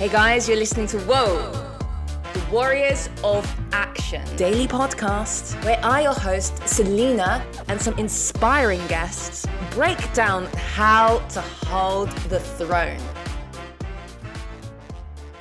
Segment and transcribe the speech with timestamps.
[0.00, 1.52] Hey guys, you're listening to Whoa,
[2.32, 9.46] the Warriors of Action daily podcast, where I, your host, Selena, and some inspiring guests
[9.72, 12.98] break down how to hold the throne.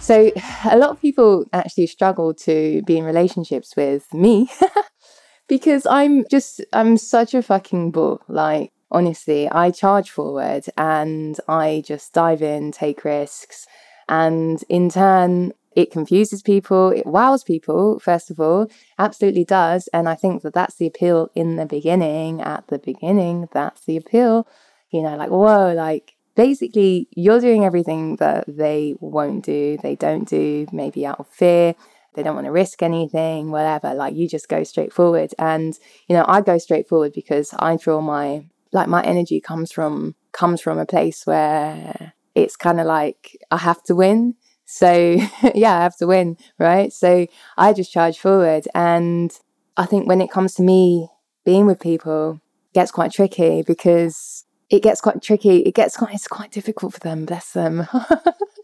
[0.00, 0.32] So,
[0.68, 4.50] a lot of people actually struggle to be in relationships with me
[5.48, 8.20] because I'm just, I'm such a fucking bull.
[8.26, 13.68] Like, honestly, I charge forward and I just dive in, take risks
[14.10, 18.66] and in turn, it confuses people, it wows people, first of all,
[18.98, 19.88] absolutely does.
[19.92, 22.40] And I think that that's the appeal in the beginning.
[22.42, 24.48] At the beginning, that's the appeal.
[24.90, 30.28] You know, like, whoa, like basically you're doing everything that they won't do, they don't
[30.28, 31.76] do, maybe out of fear.
[32.14, 33.94] They don't want to risk anything, whatever.
[33.94, 35.32] Like you just go straight forward.
[35.38, 39.70] And, you know, I go straight forward because I draw my like my energy comes
[39.70, 44.34] from comes from a place where it's kind of like I have to win.
[44.64, 44.92] So,
[45.54, 46.92] yeah, I have to win, right?
[46.92, 48.68] So I just charge forward.
[48.74, 49.32] And
[49.76, 51.08] I think when it comes to me
[51.44, 52.40] being with people,
[52.72, 55.58] gets quite tricky because it gets quite tricky.
[55.58, 57.88] It gets quite, it's quite difficult for them, bless them.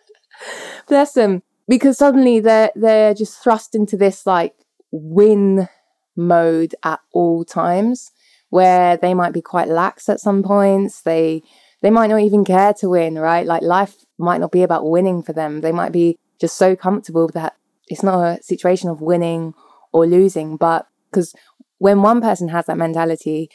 [0.88, 1.42] bless them.
[1.68, 4.54] Because suddenly they're, they're just thrust into this like
[4.92, 5.68] win
[6.14, 8.12] mode at all times
[8.50, 11.02] where they might be quite lax at some points.
[11.02, 11.42] They,
[11.86, 13.46] they might not even care to win, right?
[13.46, 15.60] Like life might not be about winning for them.
[15.60, 17.54] They might be just so comfortable that
[17.86, 19.54] it's not a situation of winning
[19.92, 21.32] or losing, but because
[21.78, 23.48] when one person has that mentality,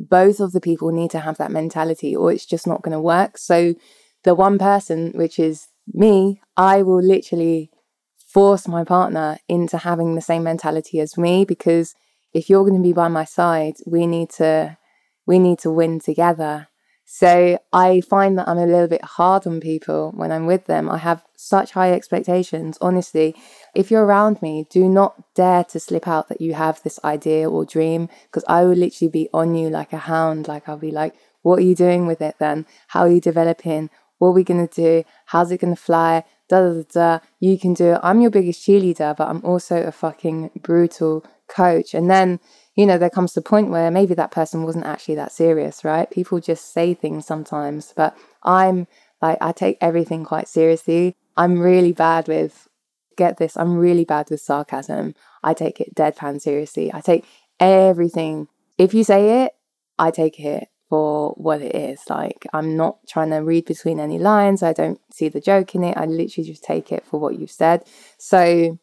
[0.00, 3.00] both of the people need to have that mentality or it's just not going to
[3.00, 3.38] work.
[3.38, 3.76] So
[4.24, 7.70] the one person, which is me, I will literally
[8.16, 11.94] force my partner into having the same mentality as me because
[12.34, 14.76] if you're going to be by my side, we need to
[15.24, 16.66] we need to win together.
[17.08, 20.90] So I find that I'm a little bit hard on people when I'm with them.
[20.90, 22.78] I have such high expectations.
[22.80, 23.36] Honestly,
[23.76, 27.48] if you're around me, do not dare to slip out that you have this idea
[27.48, 30.48] or dream because I will literally be on you like a hound.
[30.48, 32.66] Like I'll be like, what are you doing with it then?
[32.88, 33.88] How are you developing?
[34.18, 35.04] What are we going to do?
[35.26, 36.24] How's it going to fly?
[36.48, 37.18] Da, da, da, da.
[37.38, 38.00] You can do it.
[38.02, 41.94] I'm your biggest cheerleader, but I'm also a fucking brutal coach.
[41.94, 42.40] And then
[42.76, 46.10] you know, there comes the point where maybe that person wasn't actually that serious, right?
[46.10, 48.86] People just say things sometimes, but I'm
[49.22, 51.16] like, I take everything quite seriously.
[51.38, 52.68] I'm really bad with,
[53.16, 55.14] get this, I'm really bad with sarcasm.
[55.42, 56.92] I take it deadpan seriously.
[56.92, 57.24] I take
[57.58, 58.48] everything.
[58.76, 59.52] If you say it,
[59.98, 62.02] I take it for what it is.
[62.10, 64.62] Like, I'm not trying to read between any lines.
[64.62, 65.96] I don't see the joke in it.
[65.96, 67.84] I literally just take it for what you've said.
[68.18, 68.78] So,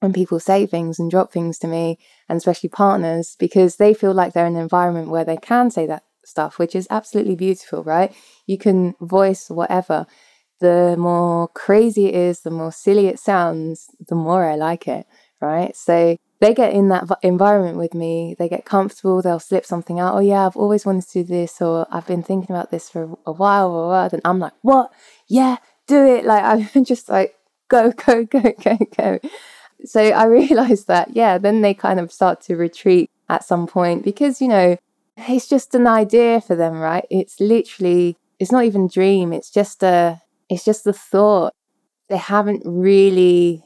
[0.00, 1.96] when people say things and drop things to me,
[2.32, 5.84] and especially partners, because they feel like they're in an environment where they can say
[5.84, 8.10] that stuff, which is absolutely beautiful, right?
[8.46, 10.06] You can voice whatever.
[10.58, 15.06] The more crazy it is, the more silly it sounds, the more I like it,
[15.42, 15.76] right?
[15.76, 20.14] So they get in that environment with me, they get comfortable, they'll slip something out.
[20.14, 23.14] Oh, yeah, I've always wanted to do this, or I've been thinking about this for
[23.26, 24.14] a while, or oh, what?
[24.14, 24.90] And I'm like, what?
[25.28, 26.24] Yeah, do it.
[26.24, 27.34] Like, I'm just like,
[27.68, 29.18] go, go, go, go, go.
[29.84, 34.04] So I realized that, yeah, then they kind of start to retreat at some point
[34.04, 34.76] because, you know,
[35.16, 37.06] it's just an idea for them, right?
[37.10, 39.32] It's literally, it's not even dream.
[39.32, 41.52] It's just a, it's just the thought.
[42.08, 43.64] They haven't really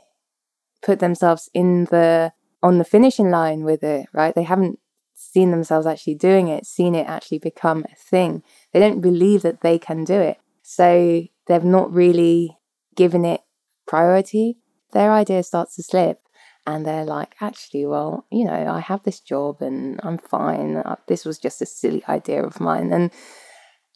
[0.82, 4.34] put themselves in the, on the finishing line with it, right?
[4.34, 4.78] They haven't
[5.14, 8.42] seen themselves actually doing it, seen it actually become a thing.
[8.72, 10.38] They don't believe that they can do it.
[10.62, 12.58] So they've not really
[12.94, 13.40] given it
[13.86, 14.58] priority
[14.92, 16.20] their idea starts to slip
[16.66, 20.78] and they're like, actually, well, you know, I have this job and I'm fine.
[20.78, 22.92] Uh, this was just a silly idea of mine.
[22.92, 23.12] And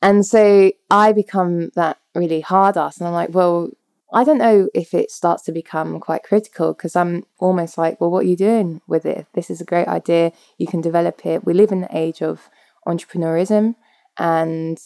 [0.02, 2.98] and so I become that really hard ass.
[2.98, 3.70] And I'm like, well,
[4.12, 8.10] I don't know if it starts to become quite critical because I'm almost like, well,
[8.10, 9.26] what are you doing with it?
[9.34, 10.32] This is a great idea.
[10.58, 11.44] You can develop it.
[11.44, 12.48] We live in the age of
[12.86, 13.74] entrepreneurism
[14.18, 14.78] and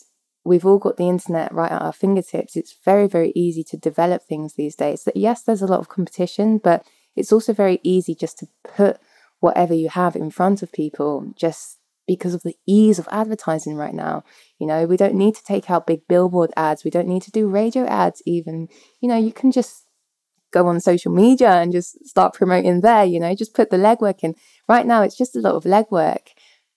[0.45, 2.57] we've all got the internet right at our fingertips.
[2.57, 5.05] It's very, very easy to develop things these days.
[5.05, 6.87] That yes, there's a lot of competition, but
[7.17, 8.99] it's also very easy just to put
[9.41, 13.95] whatever you have in front of people just because of the ease of advertising right
[13.95, 14.23] now.
[14.59, 16.85] You know, we don't need to take out big billboard ads.
[16.85, 18.69] We don't need to do radio ads even.
[19.01, 19.87] You know, you can just
[20.53, 24.23] go on social media and just start promoting there, you know, just put the legwork
[24.23, 24.35] in.
[24.69, 26.29] Right now it's just a lot of legwork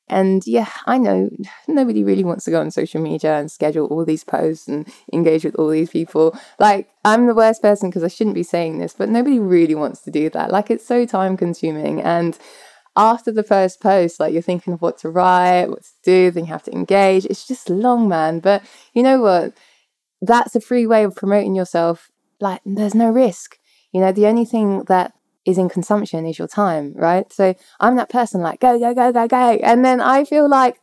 [0.10, 1.30] and yeah, I know
[1.68, 5.44] nobody really wants to go on social media and schedule all these posts and engage
[5.44, 6.38] with all these people.
[6.60, 10.02] Like, I'm the worst person because I shouldn't be saying this, but nobody really wants
[10.02, 10.52] to do that.
[10.52, 12.02] Like, it's so time consuming.
[12.02, 12.38] And
[12.96, 16.46] after the first post, like, you're thinking of what to write, what to do, then
[16.46, 17.26] you have to engage.
[17.26, 18.40] It's just long, man.
[18.40, 18.64] But
[18.94, 19.54] you know what?
[20.22, 23.60] That's a free way of promoting yourself like there's no risk.
[23.92, 25.14] You know, the only thing that
[25.48, 27.32] is in consumption is your time, right?
[27.32, 29.60] So I'm that person like go, go, go, go, go.
[29.64, 30.80] And then I feel like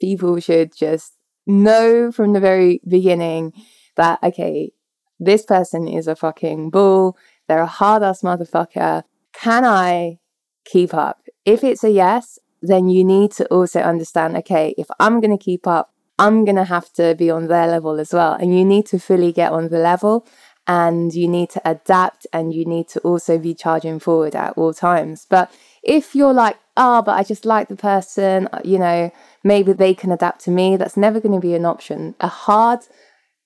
[0.00, 1.14] people should just
[1.46, 3.52] know from the very beginning
[3.96, 4.72] that, okay,
[5.20, 7.16] this person is a fucking bull.
[7.46, 9.04] They're a hard ass motherfucker.
[9.32, 10.18] Can I
[10.64, 11.20] keep up?
[11.44, 15.42] If it's a yes, then you need to also understand, okay, if I'm going to
[15.42, 18.32] keep up, I'm going to have to be on their level as well.
[18.32, 20.26] And you need to fully get on the level
[20.68, 24.74] and you need to adapt and you need to also be charging forward at all
[24.74, 25.26] times.
[25.28, 25.50] But
[25.82, 29.10] if you're like, oh, but I just like the person, uh, you know,
[29.42, 32.14] maybe they can adapt to me, that's never going to be an option.
[32.20, 32.80] A hard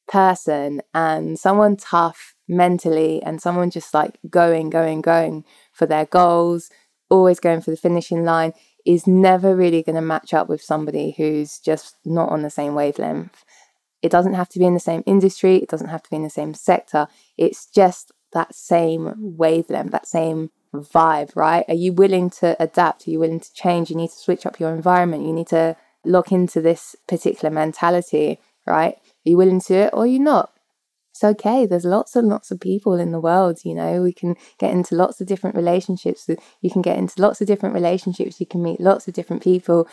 [0.08, 6.70] person and someone tough mentally and someone just like going, going, going for their goals,
[7.08, 8.52] always going for the finishing line
[8.84, 12.74] is never really going to match up with somebody who's just not on the same
[12.74, 13.44] wavelength.
[14.02, 16.22] It doesn't have to be in the same industry, it doesn't have to be in
[16.22, 17.06] the same sector.
[17.38, 21.64] It's just that same wavelength, that same vibe, right?
[21.68, 23.06] Are you willing to adapt?
[23.06, 23.90] Are you willing to change?
[23.90, 25.26] You need to switch up your environment.
[25.26, 28.94] You need to look into this particular mentality, right?
[28.94, 30.52] Are you willing to it or are you not?
[31.10, 31.66] It's okay.
[31.66, 34.02] There's lots and lots of people in the world, you know.
[34.02, 36.28] We can get into lots of different relationships.
[36.62, 38.40] You can get into lots of different relationships.
[38.40, 39.86] You can meet lots of different people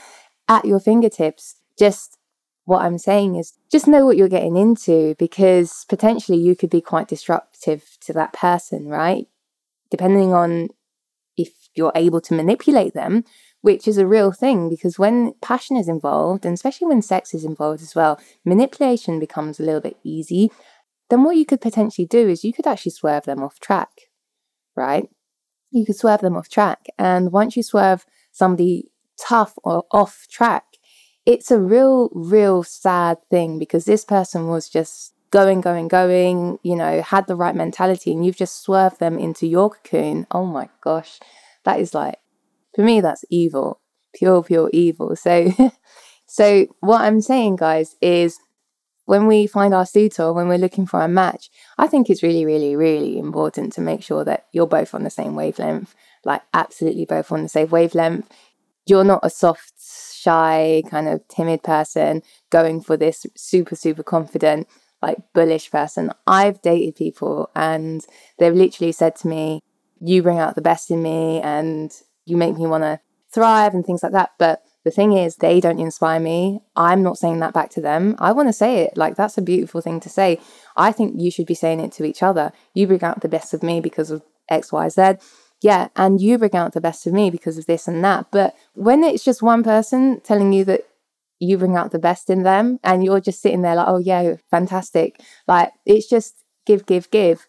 [0.48, 1.56] at your fingertips.
[1.78, 2.19] Just
[2.70, 6.82] what I'm saying is just know what you're getting into because potentially you could be
[6.82, 9.28] quite disruptive to that person, right?
[9.90, 10.70] Depending on
[11.36, 13.24] if you're able to manipulate them,
[13.62, 17.44] which is a real thing because when passion is involved, and especially when sex is
[17.44, 20.52] involved as well, manipulation becomes a little bit easy.
[21.10, 23.90] Then what you could potentially do is you could actually swerve them off track,
[24.76, 25.10] right?
[25.72, 26.86] You could swerve them off track.
[27.00, 30.66] And once you swerve somebody tough or off track,
[31.30, 36.76] it's a real, real sad thing because this person was just going, going, going, you
[36.76, 40.26] know, had the right mentality, and you've just swerved them into your cocoon.
[40.32, 41.20] Oh my gosh,
[41.66, 42.16] that is like,
[42.74, 43.80] for me, that's evil,
[44.16, 45.16] pure, pure evil.
[45.16, 45.54] So,
[46.26, 48.40] so what I'm saying, guys, is
[49.06, 52.44] when we find our suitor, when we're looking for a match, I think it's really,
[52.44, 55.94] really, really important to make sure that you're both on the same wavelength,
[56.26, 58.28] like absolutely both on the same wavelength.
[58.88, 59.79] You're not a soft
[60.20, 64.68] shy, kind of timid person going for this super, super confident,
[65.02, 66.12] like bullish person.
[66.28, 68.06] I've dated people and
[68.38, 69.62] they've literally said to me,
[70.00, 71.92] You bring out the best in me and
[72.26, 73.00] you make me want to
[73.34, 74.32] thrive and things like that.
[74.38, 76.62] But the thing is, they don't inspire me.
[76.76, 78.16] I'm not saying that back to them.
[78.20, 78.96] I want to say it.
[78.96, 80.40] Like, that's a beautiful thing to say.
[80.78, 82.52] I think you should be saying it to each other.
[82.74, 85.16] You bring out the best of me because of X, Y, Z
[85.62, 88.28] yeah, and you bring out the best of me because of this and that.
[88.32, 90.88] But when it's just one person telling you that
[91.40, 94.36] you bring out the best in them and you're just sitting there like, oh, yeah,
[94.50, 95.22] fantastic.
[95.48, 97.48] Like, it's just give, give, give.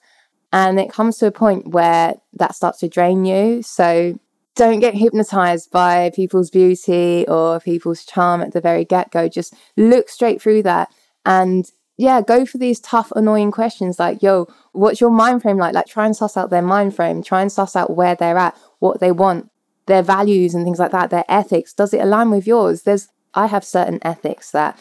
[0.52, 3.62] And it comes to a point where that starts to drain you.
[3.62, 4.18] So
[4.56, 9.28] don't get hypnotized by people's beauty or people's charm at the very get go.
[9.28, 10.92] Just look straight through that
[11.24, 15.74] and yeah, go for these tough, annoying questions like, yo, what's your mind frame like?
[15.74, 18.56] Like, try and suss out their mind frame, try and suss out where they're at,
[18.78, 19.50] what they want,
[19.84, 21.74] their values and things like that, their ethics.
[21.74, 22.84] Does it align with yours?
[22.84, 24.78] There's, I have certain ethics that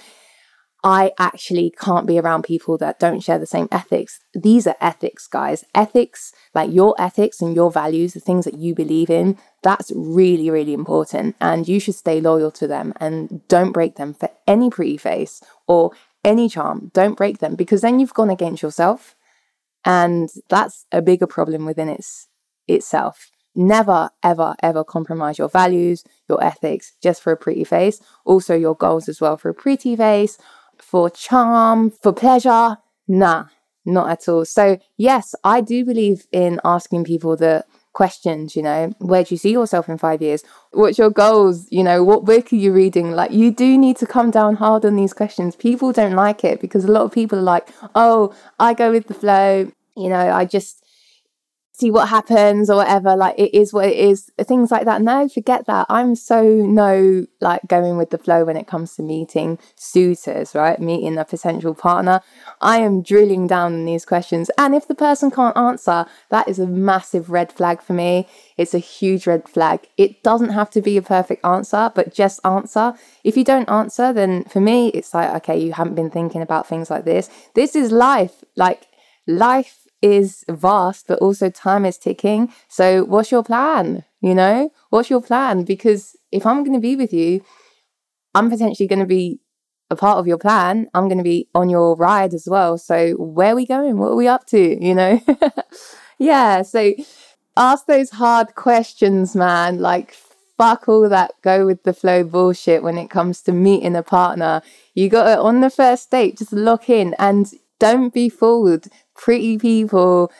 [0.81, 4.21] I actually can't be around people that don't share the same ethics.
[4.33, 5.65] These are ethics, guys.
[5.75, 10.49] Ethics, like your ethics and your values, the things that you believe in, that's really,
[10.49, 11.35] really important.
[11.41, 15.43] And you should stay loyal to them and don't break them for any pretty face
[15.67, 15.91] or
[16.23, 16.91] any charm.
[16.93, 19.15] Don't break them because then you've gone against yourself.
[19.85, 22.27] And that's a bigger problem within its
[22.67, 23.31] itself.
[23.55, 27.99] Never, ever, ever compromise your values, your ethics just for a pretty face.
[28.25, 30.37] Also, your goals as well for a pretty face,
[30.77, 32.77] for charm, for pleasure.
[33.07, 33.45] Nah,
[33.85, 34.45] not at all.
[34.45, 39.37] So, yes, I do believe in asking people the questions, you know, where do you
[39.37, 40.43] see yourself in five years?
[40.71, 41.67] What's your goals?
[41.71, 43.11] You know, what book are you reading?
[43.11, 45.55] Like, you do need to come down hard on these questions.
[45.55, 49.07] People don't like it because a lot of people are like, oh, I go with
[49.07, 49.71] the flow.
[49.97, 50.85] You know, I just,
[51.79, 55.01] see what happens or whatever like it is what it is things like that.
[55.01, 55.85] No forget that.
[55.89, 60.79] I'm so no like going with the flow when it comes to meeting suitors right?
[60.79, 62.21] Meeting a potential partner.
[62.61, 66.59] I am drilling down in these questions and if the person can't answer that is
[66.59, 68.27] a massive red flag for me.
[68.57, 69.87] It's a huge red flag.
[69.97, 72.93] It doesn't have to be a perfect answer but just answer.
[73.23, 76.67] If you don't answer then for me it's like okay you haven't been thinking about
[76.67, 77.29] things like this.
[77.55, 78.43] This is life.
[78.55, 78.87] Like
[79.27, 82.53] life is vast, but also time is ticking.
[82.67, 84.03] So, what's your plan?
[84.21, 85.63] You know, what's your plan?
[85.63, 87.41] Because if I'm going to be with you,
[88.35, 89.39] I'm potentially going to be
[89.89, 90.89] a part of your plan.
[90.93, 92.77] I'm going to be on your ride as well.
[92.77, 93.97] So, where are we going?
[93.97, 94.85] What are we up to?
[94.85, 95.21] You know?
[96.19, 96.61] yeah.
[96.61, 96.93] So,
[97.57, 99.79] ask those hard questions, man.
[99.79, 100.15] Like,
[100.59, 104.61] fuck all that go with the flow bullshit when it comes to meeting a partner.
[104.93, 108.87] You got it on the first date, just lock in and don't be fooled.
[109.19, 110.31] Pretty people,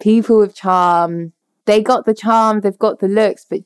[0.00, 1.32] people with charm,
[1.66, 3.60] they got the charm, they've got the looks, but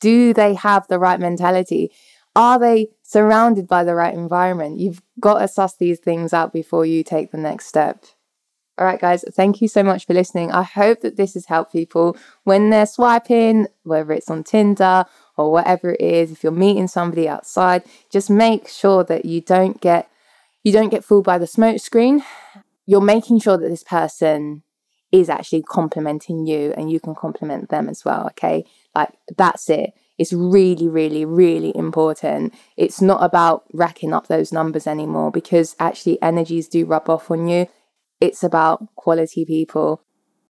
[0.00, 1.92] do they have the right mentality?
[2.34, 4.78] Are they surrounded by the right environment?
[4.78, 8.04] You've got to suss these things out before you take the next step.
[8.78, 10.52] All right, guys, thank you so much for listening.
[10.52, 15.04] I hope that this has helped people when they're swiping, whether it's on Tinder
[15.36, 16.30] or whatever it is.
[16.30, 20.08] If you're meeting somebody outside, just make sure that you don't get
[20.62, 22.22] you don't get fooled by the smoke screen.
[22.88, 24.62] You're making sure that this person
[25.12, 28.26] is actually complimenting you and you can compliment them as well.
[28.28, 28.64] Okay.
[28.94, 29.90] Like that's it.
[30.16, 32.54] It's really, really, really important.
[32.78, 37.46] It's not about racking up those numbers anymore because actually energies do rub off on
[37.46, 37.66] you.
[38.20, 40.02] It's about quality people.